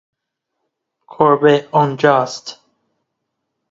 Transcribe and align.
کلبه 1.07 1.67
آنجا 1.71 2.17
است. 2.21 2.59